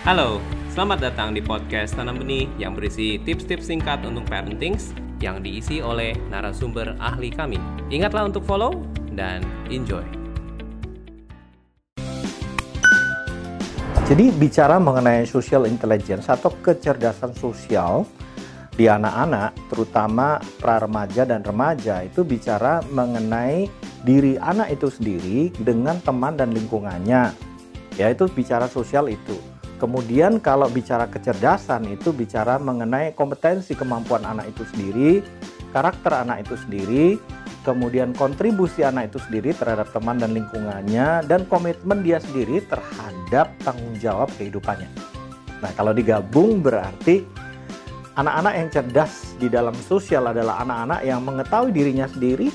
[0.00, 0.40] Halo,
[0.72, 4.80] selamat datang di podcast Tanam Benih yang berisi tips-tips singkat untuk parenting
[5.20, 7.60] yang diisi oleh narasumber ahli kami.
[7.92, 8.80] Ingatlah untuk follow
[9.12, 10.00] dan enjoy.
[14.08, 18.08] Jadi bicara mengenai social intelligence atau kecerdasan sosial
[18.72, 23.68] di anak-anak, terutama pra remaja dan remaja itu bicara mengenai
[24.00, 27.36] diri anak itu sendiri dengan teman dan lingkungannya.
[28.00, 29.49] Ya itu bicara sosial itu.
[29.80, 35.24] Kemudian kalau bicara kecerdasan itu bicara mengenai kompetensi kemampuan anak itu sendiri,
[35.72, 37.06] karakter anak itu sendiri,
[37.64, 43.96] kemudian kontribusi anak itu sendiri terhadap teman dan lingkungannya, dan komitmen dia sendiri terhadap tanggung
[43.96, 44.92] jawab kehidupannya.
[45.64, 47.24] Nah kalau digabung berarti
[48.20, 52.52] anak-anak yang cerdas di dalam sosial adalah anak-anak yang mengetahui dirinya sendiri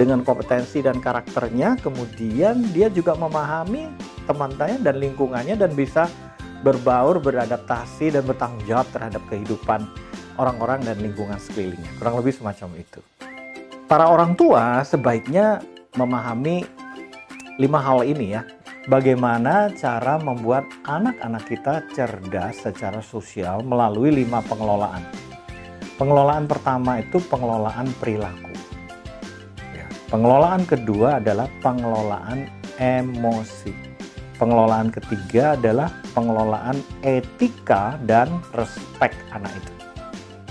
[0.00, 3.92] dengan kompetensi dan karakternya, kemudian dia juga memahami
[4.24, 6.08] teman-temannya dan lingkungannya dan bisa
[6.66, 9.86] berbaur, beradaptasi, dan bertanggung jawab terhadap kehidupan
[10.34, 11.94] orang-orang dan lingkungan sekelilingnya.
[12.02, 12.98] Kurang lebih semacam itu.
[13.86, 15.62] Para orang tua sebaiknya
[15.94, 16.66] memahami
[17.62, 18.42] lima hal ini ya.
[18.86, 25.02] Bagaimana cara membuat anak-anak kita cerdas secara sosial melalui lima pengelolaan.
[25.98, 28.54] Pengelolaan pertama itu pengelolaan perilaku.
[29.74, 29.86] Ya.
[30.06, 32.46] Pengelolaan kedua adalah pengelolaan
[32.78, 33.95] emosi.
[34.36, 39.72] Pengelolaan ketiga adalah pengelolaan etika dan respek anak itu.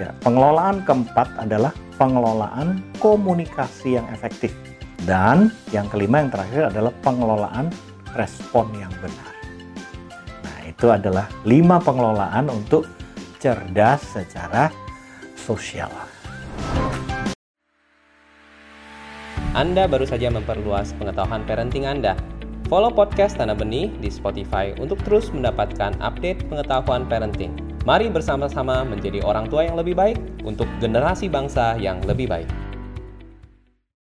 [0.00, 4.56] Ya, pengelolaan keempat adalah pengelolaan komunikasi yang efektif.
[5.04, 7.68] Dan yang kelima yang terakhir adalah pengelolaan
[8.16, 9.32] respon yang benar.
[10.40, 12.88] Nah, itu adalah lima pengelolaan untuk
[13.36, 14.72] cerdas secara
[15.36, 15.92] sosial.
[19.52, 22.35] Anda baru saja memperluas pengetahuan parenting Anda.
[22.66, 27.54] Follow podcast Tanah Benih di Spotify untuk terus mendapatkan update pengetahuan parenting.
[27.86, 32.65] Mari bersama-sama menjadi orang tua yang lebih baik untuk generasi bangsa yang lebih baik.